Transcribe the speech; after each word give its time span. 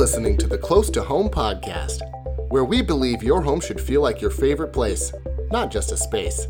listening 0.00 0.34
to 0.34 0.46
the 0.46 0.56
Close 0.56 0.88
to 0.88 1.02
Home 1.02 1.28
podcast, 1.28 2.00
where 2.48 2.64
we 2.64 2.80
believe 2.80 3.22
your 3.22 3.42
home 3.42 3.60
should 3.60 3.78
feel 3.78 4.00
like 4.00 4.22
your 4.22 4.30
favorite 4.30 4.72
place, 4.72 5.12
not 5.52 5.70
just 5.70 5.92
a 5.92 5.96
space. 5.98 6.46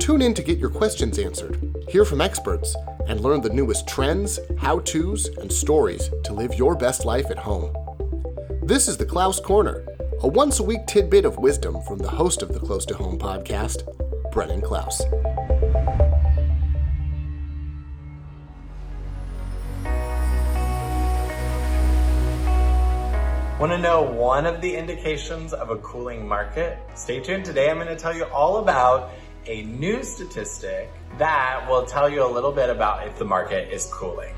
Tune 0.00 0.20
in 0.20 0.34
to 0.34 0.42
get 0.42 0.58
your 0.58 0.70
questions 0.70 1.20
answered, 1.20 1.72
hear 1.88 2.04
from 2.04 2.20
experts, 2.20 2.74
and 3.06 3.20
learn 3.20 3.42
the 3.42 3.48
newest 3.48 3.86
trends, 3.86 4.40
how 4.58 4.80
to's, 4.80 5.28
and 5.38 5.52
stories 5.52 6.10
to 6.24 6.32
live 6.32 6.52
your 6.54 6.74
best 6.74 7.04
life 7.04 7.30
at 7.30 7.38
home. 7.38 7.72
This 8.64 8.88
is 8.88 8.96
the 8.96 9.06
Klaus 9.06 9.38
Corner, 9.38 9.86
a 10.22 10.26
once 10.26 10.58
a 10.58 10.64
week 10.64 10.84
tidbit 10.88 11.24
of 11.24 11.38
wisdom 11.38 11.80
from 11.82 11.98
the 11.98 12.10
host 12.10 12.42
of 12.42 12.52
the 12.52 12.58
Close 12.58 12.84
to 12.86 12.96
Home 12.96 13.20
podcast, 13.20 13.84
Brennan 14.32 14.62
Klaus. 14.62 15.00
Want 23.64 23.72
to 23.72 23.78
know 23.78 24.02
one 24.02 24.44
of 24.44 24.60
the 24.60 24.76
indications 24.76 25.54
of 25.54 25.70
a 25.70 25.76
cooling 25.76 26.28
market? 26.28 26.78
Stay 26.96 27.18
tuned. 27.18 27.46
Today 27.46 27.70
I'm 27.70 27.76
going 27.76 27.88
to 27.88 27.96
tell 27.96 28.14
you 28.14 28.24
all 28.24 28.58
about 28.58 29.12
a 29.46 29.62
new 29.62 30.04
statistic 30.04 30.90
that 31.16 31.66
will 31.66 31.86
tell 31.86 32.10
you 32.10 32.26
a 32.26 32.28
little 32.28 32.52
bit 32.52 32.68
about 32.68 33.06
if 33.06 33.16
the 33.16 33.24
market 33.24 33.72
is 33.72 33.86
cooling. 33.90 34.34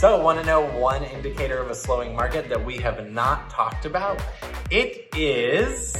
So, 0.00 0.18
want 0.18 0.40
to 0.40 0.46
know 0.46 0.62
one 0.78 1.04
indicator 1.04 1.58
of 1.58 1.70
a 1.70 1.74
slowing 1.74 2.16
market 2.16 2.48
that 2.48 2.64
we 2.64 2.78
have 2.78 3.10
not 3.10 3.50
talked 3.50 3.84
about? 3.84 4.18
It 4.70 5.10
is, 5.14 5.94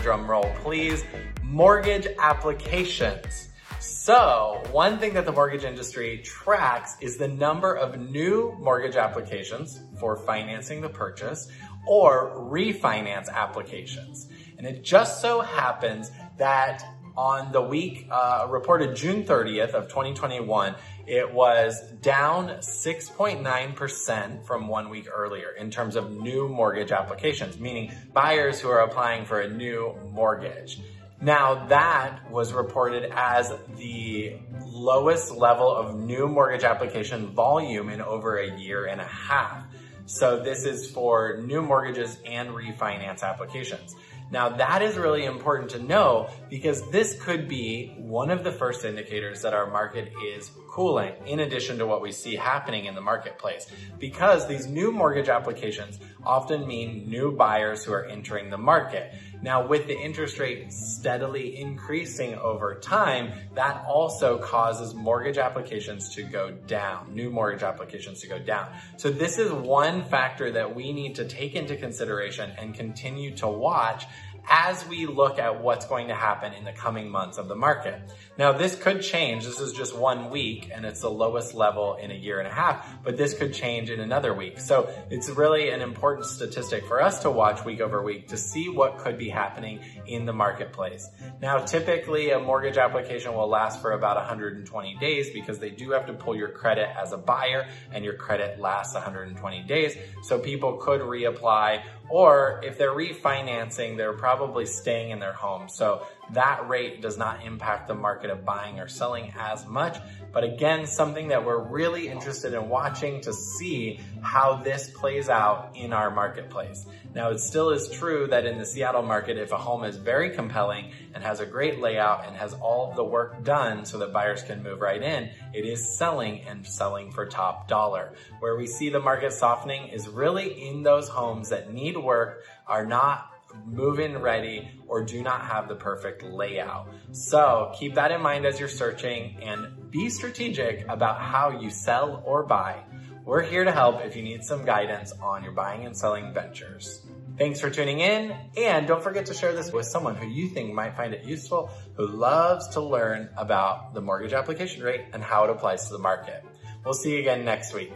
drum 0.00 0.26
roll 0.26 0.50
please, 0.62 1.04
mortgage 1.42 2.06
applications. 2.18 3.50
So, 3.80 4.62
one 4.72 4.98
thing 4.98 5.12
that 5.12 5.26
the 5.26 5.32
mortgage 5.32 5.64
industry 5.64 6.22
tracks 6.24 6.96
is 7.02 7.18
the 7.18 7.28
number 7.28 7.74
of 7.74 8.00
new 8.00 8.56
mortgage 8.58 8.96
applications 8.96 9.78
for 10.00 10.16
financing 10.16 10.80
the 10.80 10.88
purchase 10.88 11.48
or 11.86 12.34
refinance 12.50 13.28
applications. 13.28 14.28
And 14.56 14.66
it 14.66 14.82
just 14.82 15.20
so 15.20 15.42
happens 15.42 16.12
that 16.38 16.82
on 17.16 17.52
the 17.52 17.62
week 17.62 18.06
uh, 18.10 18.46
reported 18.48 18.94
June 18.94 19.24
30th 19.24 19.70
of 19.70 19.88
2021, 19.88 20.74
it 21.06 21.32
was 21.32 21.80
down 22.02 22.48
6.9% 22.48 24.44
from 24.44 24.68
one 24.68 24.88
week 24.90 25.08
earlier 25.12 25.50
in 25.50 25.70
terms 25.70 25.96
of 25.96 26.10
new 26.10 26.48
mortgage 26.48 26.92
applications, 26.92 27.58
meaning 27.58 27.92
buyers 28.12 28.60
who 28.60 28.68
are 28.68 28.80
applying 28.80 29.24
for 29.24 29.40
a 29.40 29.48
new 29.48 29.94
mortgage. 30.12 30.80
Now 31.20 31.66
that 31.66 32.30
was 32.30 32.52
reported 32.52 33.10
as 33.14 33.52
the 33.76 34.38
lowest 34.66 35.32
level 35.32 35.74
of 35.74 35.98
new 35.98 36.28
mortgage 36.28 36.64
application 36.64 37.28
volume 37.28 37.88
in 37.88 38.02
over 38.02 38.36
a 38.36 38.58
year 38.58 38.86
and 38.86 39.00
a 39.00 39.06
half. 39.06 39.64
So 40.04 40.42
this 40.42 40.64
is 40.64 40.90
for 40.90 41.42
new 41.42 41.62
mortgages 41.62 42.18
and 42.26 42.50
refinance 42.50 43.22
applications. 43.22 43.96
Now 44.30 44.48
that 44.48 44.82
is 44.82 44.96
really 44.96 45.24
important 45.24 45.70
to 45.70 45.78
know 45.78 46.28
because 46.50 46.88
this 46.90 47.20
could 47.20 47.48
be 47.48 47.94
one 47.98 48.30
of 48.30 48.44
the 48.44 48.52
first 48.52 48.84
indicators 48.84 49.42
that 49.42 49.54
our 49.54 49.70
market 49.70 50.12
is 50.24 50.50
cooling 50.68 51.14
in 51.24 51.40
addition 51.40 51.78
to 51.78 51.86
what 51.86 52.02
we 52.02 52.12
see 52.12 52.36
happening 52.36 52.84
in 52.84 52.94
the 52.94 53.00
marketplace. 53.00 53.66
Because 53.98 54.46
these 54.46 54.66
new 54.66 54.92
mortgage 54.92 55.28
applications 55.28 55.98
often 56.22 56.66
mean 56.66 57.08
new 57.08 57.34
buyers 57.34 57.84
who 57.84 57.92
are 57.92 58.04
entering 58.04 58.50
the 58.50 58.58
market. 58.58 59.14
Now 59.42 59.66
with 59.66 59.86
the 59.86 59.98
interest 59.98 60.38
rate 60.38 60.72
steadily 60.72 61.58
increasing 61.58 62.34
over 62.34 62.74
time, 62.74 63.32
that 63.54 63.84
also 63.86 64.38
causes 64.38 64.94
mortgage 64.94 65.38
applications 65.38 66.14
to 66.14 66.24
go 66.24 66.50
down, 66.50 67.14
new 67.14 67.30
mortgage 67.30 67.62
applications 67.62 68.20
to 68.20 68.26
go 68.26 68.38
down. 68.38 68.68
So 68.96 69.08
this 69.10 69.38
is 69.38 69.52
one 69.52 70.04
factor 70.04 70.50
that 70.52 70.74
we 70.74 70.92
need 70.92 71.14
to 71.14 71.24
take 71.26 71.54
into 71.54 71.76
consideration 71.76 72.50
and 72.58 72.74
continue 72.74 73.34
to 73.36 73.48
watch 73.48 74.04
as 74.48 74.86
we 74.86 75.06
look 75.06 75.38
at 75.38 75.62
what's 75.62 75.86
going 75.86 76.08
to 76.08 76.14
happen 76.14 76.52
in 76.52 76.64
the 76.64 76.72
coming 76.72 77.08
months 77.08 77.38
of 77.38 77.48
the 77.48 77.54
market. 77.54 78.00
Now, 78.38 78.52
this 78.52 78.76
could 78.76 79.02
change. 79.02 79.44
This 79.44 79.60
is 79.60 79.72
just 79.72 79.96
one 79.96 80.30
week 80.30 80.70
and 80.72 80.84
it's 80.84 81.00
the 81.00 81.10
lowest 81.10 81.54
level 81.54 81.96
in 81.96 82.10
a 82.10 82.14
year 82.14 82.38
and 82.38 82.46
a 82.46 82.52
half, 82.52 83.02
but 83.02 83.16
this 83.16 83.34
could 83.34 83.52
change 83.52 83.90
in 83.90 84.00
another 84.00 84.34
week. 84.34 84.60
So 84.60 84.88
it's 85.10 85.28
really 85.28 85.70
an 85.70 85.80
important 85.80 86.26
statistic 86.26 86.86
for 86.86 87.02
us 87.02 87.20
to 87.20 87.30
watch 87.30 87.64
week 87.64 87.80
over 87.80 88.02
week 88.02 88.28
to 88.28 88.36
see 88.36 88.68
what 88.68 88.98
could 88.98 89.18
be 89.18 89.28
happening 89.28 89.80
in 90.06 90.26
the 90.26 90.32
marketplace. 90.32 91.08
Now, 91.40 91.58
typically 91.58 92.30
a 92.30 92.38
mortgage 92.38 92.76
application 92.76 93.34
will 93.34 93.48
last 93.48 93.80
for 93.80 93.92
about 93.92 94.16
120 94.16 94.96
days 94.96 95.30
because 95.30 95.58
they 95.58 95.70
do 95.70 95.90
have 95.90 96.06
to 96.06 96.12
pull 96.12 96.36
your 96.36 96.50
credit 96.50 96.88
as 97.02 97.12
a 97.12 97.18
buyer 97.18 97.68
and 97.92 98.04
your 98.04 98.14
credit 98.14 98.60
lasts 98.60 98.94
120 98.94 99.62
days. 99.64 99.96
So 100.22 100.38
people 100.38 100.76
could 100.76 101.00
reapply 101.00 101.82
or 102.08 102.60
if 102.62 102.78
they're 102.78 102.94
refinancing, 102.94 103.96
they're 103.96 104.12
probably 104.12 104.35
staying 104.66 105.10
in 105.10 105.18
their 105.18 105.32
home. 105.32 105.68
So 105.68 106.06
that 106.32 106.68
rate 106.68 107.00
does 107.00 107.16
not 107.16 107.44
impact 107.44 107.88
the 107.88 107.94
market 107.94 108.30
of 108.30 108.44
buying 108.44 108.80
or 108.80 108.88
selling 108.88 109.32
as 109.38 109.66
much. 109.66 109.98
But 110.32 110.44
again, 110.44 110.86
something 110.86 111.28
that 111.28 111.44
we're 111.44 111.62
really 111.62 112.08
interested 112.08 112.52
in 112.52 112.68
watching 112.68 113.20
to 113.22 113.32
see 113.32 114.00
how 114.22 114.56
this 114.56 114.90
plays 114.90 115.28
out 115.28 115.70
in 115.74 115.92
our 115.92 116.10
marketplace. 116.10 116.86
Now, 117.14 117.30
it 117.30 117.38
still 117.38 117.70
is 117.70 117.88
true 117.88 118.26
that 118.26 118.44
in 118.44 118.58
the 118.58 118.66
Seattle 118.66 119.02
market, 119.02 119.38
if 119.38 119.52
a 119.52 119.56
home 119.56 119.84
is 119.84 119.96
very 119.96 120.30
compelling 120.30 120.90
and 121.14 121.24
has 121.24 121.40
a 121.40 121.46
great 121.46 121.80
layout 121.80 122.26
and 122.26 122.36
has 122.36 122.52
all 122.54 122.92
the 122.94 123.04
work 123.04 123.42
done 123.44 123.84
so 123.86 123.98
that 123.98 124.12
buyers 124.12 124.42
can 124.42 124.62
move 124.62 124.80
right 124.80 125.02
in, 125.02 125.30
it 125.54 125.64
is 125.64 125.96
selling 125.96 126.42
and 126.42 126.66
selling 126.66 127.10
for 127.12 127.24
top 127.24 127.68
dollar. 127.68 128.12
Where 128.40 128.56
we 128.56 128.66
see 128.66 128.90
the 128.90 129.00
market 129.00 129.32
softening 129.32 129.88
is 129.88 130.08
really 130.08 130.68
in 130.68 130.82
those 130.82 131.08
homes 131.08 131.48
that 131.48 131.72
need 131.72 131.96
work, 131.96 132.42
are 132.66 132.84
not 132.84 133.32
move-in 133.64 134.18
ready, 134.18 134.68
or 134.86 135.04
do 135.04 135.22
not 135.22 135.42
have 135.42 135.68
the 135.68 135.74
perfect 135.74 136.22
layout. 136.22 136.88
So 137.12 137.72
keep 137.78 137.94
that 137.94 138.10
in 138.10 138.20
mind 138.20 138.46
as 138.46 138.58
you're 138.60 138.68
searching 138.68 139.38
and 139.42 139.90
be 139.90 140.10
strategic 140.10 140.86
about 140.88 141.20
how 141.20 141.60
you 141.60 141.70
sell 141.70 142.22
or 142.24 142.42
buy. 142.42 142.82
We're 143.24 143.42
here 143.42 143.64
to 143.64 143.72
help 143.72 144.04
if 144.04 144.14
you 144.14 144.22
need 144.22 144.44
some 144.44 144.64
guidance 144.64 145.12
on 145.12 145.42
your 145.42 145.52
buying 145.52 145.84
and 145.84 145.96
selling 145.96 146.32
ventures. 146.32 147.04
Thanks 147.36 147.60
for 147.60 147.68
tuning 147.68 148.00
in, 148.00 148.34
and 148.56 148.86
don't 148.86 149.02
forget 149.02 149.26
to 149.26 149.34
share 149.34 149.52
this 149.52 149.70
with 149.70 149.84
someone 149.84 150.14
who 150.14 150.26
you 150.26 150.48
think 150.48 150.72
might 150.72 150.96
find 150.96 151.12
it 151.12 151.24
useful, 151.24 151.70
who 151.96 152.06
loves 152.06 152.68
to 152.68 152.80
learn 152.80 153.28
about 153.36 153.92
the 153.94 154.00
mortgage 154.00 154.32
application 154.32 154.82
rate 154.82 155.06
and 155.12 155.22
how 155.22 155.44
it 155.44 155.50
applies 155.50 155.88
to 155.88 155.92
the 155.92 155.98
market. 155.98 156.44
We'll 156.84 156.94
see 156.94 157.14
you 157.14 157.18
again 157.18 157.44
next 157.44 157.74
week. 157.74 157.92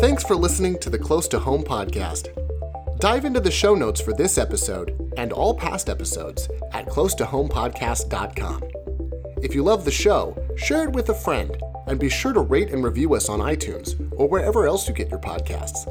Thanks 0.00 0.24
for 0.24 0.34
listening 0.34 0.78
to 0.78 0.88
the 0.88 0.98
Close 0.98 1.28
to 1.28 1.38
Home 1.38 1.62
podcast. 1.62 2.30
Dive 3.00 3.26
into 3.26 3.38
the 3.38 3.50
show 3.50 3.74
notes 3.74 4.00
for 4.00 4.14
this 4.14 4.38
episode 4.38 5.12
and 5.18 5.30
all 5.30 5.52
past 5.54 5.90
episodes 5.90 6.48
at 6.72 6.86
closetohomepodcast.com. 6.86 8.62
If 9.42 9.54
you 9.54 9.62
love 9.62 9.84
the 9.84 9.90
show, 9.90 10.42
share 10.56 10.84
it 10.84 10.92
with 10.92 11.10
a 11.10 11.14
friend 11.14 11.54
and 11.86 12.00
be 12.00 12.08
sure 12.08 12.32
to 12.32 12.40
rate 12.40 12.70
and 12.70 12.82
review 12.82 13.14
us 13.14 13.28
on 13.28 13.40
iTunes 13.40 14.00
or 14.16 14.26
wherever 14.26 14.66
else 14.66 14.88
you 14.88 14.94
get 14.94 15.10
your 15.10 15.20
podcasts. 15.20 15.86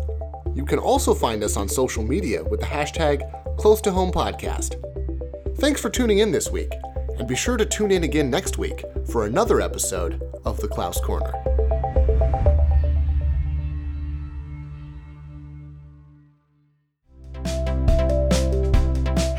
You 0.56 0.66
can 0.66 0.80
also 0.80 1.14
find 1.14 1.44
us 1.44 1.56
on 1.56 1.70
social 1.70 2.02
media 2.02 2.44
with 2.44 2.62
the 2.62 2.66
hashtag 2.66 3.22
Close 3.58 3.80
to 3.82 3.92
Home 3.92 4.12
Podcast. 4.12 4.74
Thanks 5.58 5.80
for 5.80 5.92
tuning 5.92 6.18
in 6.18 6.32
this 6.32 6.50
week, 6.50 6.74
and 7.20 7.28
be 7.28 7.36
sure 7.36 7.58
to 7.58 7.66
tune 7.66 7.92
in 7.92 8.04
again 8.04 8.32
next 8.32 8.58
week 8.58 8.84
for 9.12 9.28
another 9.28 9.62
episode 9.62 10.20
of 10.46 10.60
The 10.60 10.68
Klaus 10.68 11.00
Corner. 11.00 11.49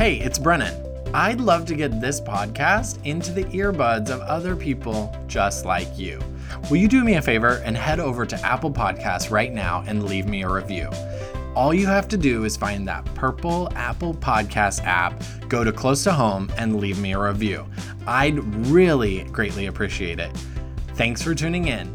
Hey, 0.01 0.15
it's 0.15 0.39
Brennan. 0.39 0.83
I'd 1.13 1.43
love 1.43 1.67
to 1.67 1.75
get 1.75 2.01
this 2.01 2.23
podcast 2.23 3.05
into 3.05 3.33
the 3.33 3.45
earbuds 3.45 4.09
of 4.09 4.23
other 4.23 4.57
people 4.57 5.15
just 5.27 5.67
like 5.67 5.99
you. 5.99 6.19
Will 6.71 6.79
you 6.79 6.89
do 6.89 7.05
me 7.05 7.17
a 7.17 7.21
favor 7.21 7.61
and 7.67 7.77
head 7.77 8.01
over 8.01 8.25
to 8.25 8.41
Apple 8.41 8.71
Podcasts 8.71 9.31
right 9.31 9.53
now 9.53 9.85
and 9.87 10.07
leave 10.07 10.27
me 10.27 10.43
a 10.43 10.49
review? 10.49 10.89
All 11.55 11.75
you 11.75 11.87
have 11.87 12.09
to 12.09 12.17
do 12.17 12.45
is 12.45 12.57
find 12.57 12.89
that 12.89 13.05
purple 13.15 13.71
Apple 13.77 14.15
Podcast 14.15 14.83
app, 14.87 15.23
go 15.51 15.65
to 15.65 15.71
Close 15.71 16.03
to 16.05 16.13
Home, 16.13 16.51
and 16.57 16.81
leave 16.81 16.99
me 16.99 17.13
a 17.13 17.19
review. 17.19 17.67
I'd 18.07 18.39
really 18.69 19.25
greatly 19.25 19.67
appreciate 19.67 20.19
it. 20.19 20.35
Thanks 20.95 21.21
for 21.21 21.35
tuning 21.35 21.69
in. 21.69 21.95